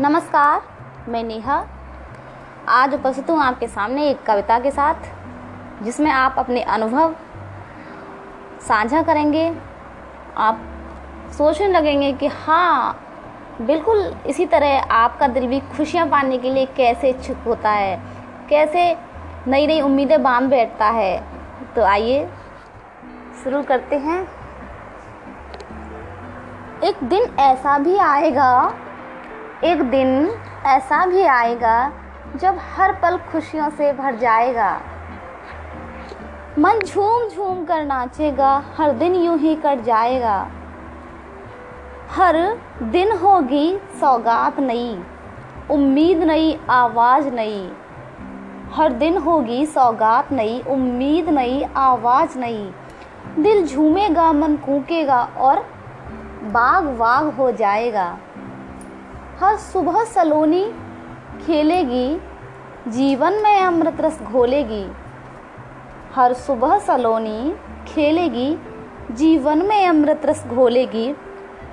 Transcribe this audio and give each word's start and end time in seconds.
नमस्कार, 0.00 0.60
मैं 1.08 1.22
नेहा। 1.22 1.56
आज 2.68 2.94
उपस्थित 2.94 3.30
हूँ 3.30 3.42
आपके 3.42 3.66
सामने 3.66 4.08
एक 4.10 4.22
कविता 4.22 4.58
के 4.58 4.70
साथ, 4.70 5.02
जिसमें 5.84 6.10
आप 6.10 6.34
अपने 6.38 6.62
अनुभव 6.62 7.14
साझा 8.60 9.02
करेंगे। 9.02 9.44
आप 10.36 10.62
सोचने 11.38 11.68
लगेंगे 11.68 12.12
कि 12.12 12.26
हाँ 12.26 12.96
बिल्कुल 13.60 14.02
इसी 14.26 14.46
तरह 14.46 14.94
आपका 14.94 15.28
दिल 15.28 15.46
भी 15.46 15.60
खुशियाँ 15.76 16.08
पाने 16.08 16.38
के 16.38 16.50
लिए 16.50 16.66
कैसे 16.66 17.10
इच्छुक 17.10 17.44
होता 17.46 17.70
है, 17.70 17.96
कैसे 18.50 18.96
नई 19.46 19.66
नई 19.66 19.80
उम्मीदें 19.80 20.22
बाँध 20.22 20.50
बैठता 20.50 20.86
है। 20.86 21.16
तो 21.76 21.84
आइए, 21.84 22.28
शुरू 23.44 23.62
करते 23.62 23.98
हैं। 23.98 24.22
एक 26.84 27.04
दिन 27.04 27.34
ऐसा 27.40 27.78
भी 27.78 27.98
आएगा 27.98 28.52
एक 29.64 29.82
दिन 29.82 30.30
ऐसा 30.66 31.06
भी 31.06 31.22
आएगा 31.22 31.92
जब 32.36 32.58
हर 32.76 32.92
पल 32.92 33.16
खुशियों 33.16 33.70
से 33.70 33.92
भर 33.92 34.14
जाएगा। 34.14 34.80
मन 36.58 36.78
झूम 36.78 37.28
झूम 37.28 37.64
कर 37.64 37.84
नाचेगा, 37.84 38.62
हर 38.78 38.92
दिन 38.92 39.14
यूँ 39.14 39.38
ही 39.38 39.54
कट 39.54 39.80
जाएगा। 39.80 40.48
हर 42.10 42.58
दिन 42.82 43.12
होगी 43.12 43.80
सौगात 44.00 44.60
नई, 44.60 45.02
उम्मीद 45.70 46.22
नई, 46.22 46.58
आवाज़ 46.70 47.28
नई। 47.28 47.72
हर 48.72 48.92
दिन 48.92 49.18
होगी 49.18 49.66
सौगात 49.66 50.32
नई, 50.32 50.62
उम्मीद 50.68 51.28
नई, 51.28 51.62
आवाज़ 51.76 52.38
नई। 52.38 52.72
दिल 53.38 53.66
झूमेगा, 53.66 54.32
मन 54.32 54.56
कूकेगा 54.56 55.22
और 55.38 55.60
बाग 56.42 56.84
बाग 56.84 57.34
हो 57.34 57.50
जाएगा। 57.50 58.18
हर 59.42 59.56
सुबह 59.56 60.04
सलोनी 60.04 60.72
खेलेगी, 61.46 62.20
जीवन 62.88 63.32
में 63.32 63.60
अमृत 63.60 64.00
रस 64.00 64.22
घोलेगी। 64.22 64.92
हर 66.14 66.32
सुबह 66.32 66.78
सलोनी 66.78 67.56
खेलेगी, 67.88 68.58
जीवन 69.10 69.58
में 69.58 69.86
अमृत 69.86 70.22
रस 70.24 70.46
घोलेगी। 70.46 71.14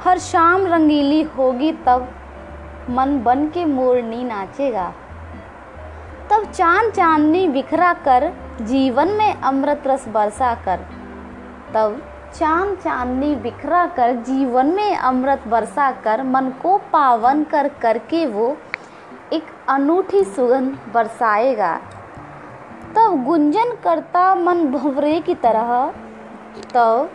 हर 0.03 0.17
शाम 0.17 0.65
रंगीली 0.65 1.21
होगी, 1.21 1.71
तब 1.71 2.07
मन 2.89 3.21
बन 3.23 3.47
के 3.47 3.65
मोरनी 3.65 4.23
नाचेगा। 4.23 4.93
तब 6.29 6.51
चाँद 6.51 6.91
चांदनी 6.91 7.47
बिखरा 7.47 7.93
कर, 7.93 8.33
जीवन 8.61 9.07
में 9.07 9.41
अमृत 9.41 9.83
रस 9.88 10.07
बरसा 10.07 10.55
कर। 10.55 10.77
तब 11.73 12.01
चाँद 12.39 12.77
चांदनी 12.77 13.35
बिखरा 13.35 13.85
कर 13.85 14.16
जीवन 14.16 14.66
में 14.66 14.97
अमृत 14.97 15.47
बरसा 15.47 15.91
कर 15.91 16.23
मन 16.23 16.49
को 16.61 16.77
पावन 16.77 17.44
कर 17.44 17.67
करके 17.67 18.25
वो 18.25 18.57
एक 19.33 19.44
अनूठी 19.69 20.23
सुगंध 20.23 20.77
बरसाएगा। 20.94 21.77
तब 22.95 23.23
गुंजन 23.25 23.77
करता 23.83 24.35
मन 24.35 24.67
भंवरे 24.67 25.19
की 25.19 25.35
तरह, 25.35 25.94
तब 26.73 27.09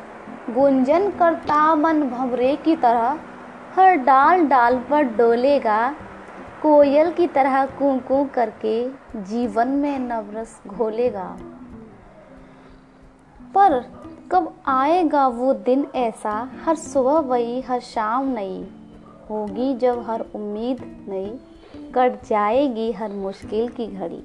गुंजन 0.51 1.11
करता 1.11 1.75
मन 1.75 2.03
भंवरे 2.03 2.57
की 2.57 2.77
तरह, 2.77 3.19
हर 3.77 3.95
डाल 3.95 4.47
डाल 4.47 4.79
पर 4.91 5.03
डोलेगा, 5.03 5.95
कोयल 6.63 7.13
की 7.13 7.27
तरह 7.27 7.67
कू 7.67 8.01
कू 8.09 8.29
करके 8.35 8.89
जीवन 9.17 9.69
में 9.69 9.99
नवरस 9.99 10.61
घोलेगा। 10.67 11.37
पर 13.55 14.03
कब 14.33 14.55
आएगा 14.67 15.29
वो 15.29 15.55
दिन 15.55 15.87
ऐसा? 15.95 16.51
हर 16.65 16.75
सुबह 16.75 17.13
वही, 17.13 17.61
हर 17.61 17.81
शाम 17.81 18.29
नई। 18.29 18.69
होगी 19.31 19.75
जब 19.75 20.05
हर 20.07 20.21
उम्मीद 20.35 21.07
नई। 21.09 21.41
कट 21.95 22.25
जाएगी 22.27 22.93
हर 22.93 23.13
मुश्किल 23.13 23.69
की 23.69 23.87
घड़ी। 23.87 24.25